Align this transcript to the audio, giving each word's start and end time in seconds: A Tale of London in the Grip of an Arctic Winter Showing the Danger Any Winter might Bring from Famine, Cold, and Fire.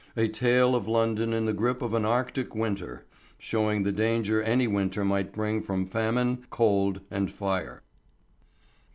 A 0.17 0.27
Tale 0.27 0.73
of 0.75 0.87
London 0.87 1.31
in 1.31 1.45
the 1.45 1.53
Grip 1.53 1.83
of 1.83 1.93
an 1.93 2.05
Arctic 2.05 2.55
Winter 2.55 3.05
Showing 3.37 3.83
the 3.83 3.91
Danger 3.91 4.41
Any 4.41 4.65
Winter 4.65 5.05
might 5.05 5.31
Bring 5.31 5.61
from 5.61 5.85
Famine, 5.85 6.43
Cold, 6.49 7.01
and 7.11 7.31
Fire. 7.31 7.83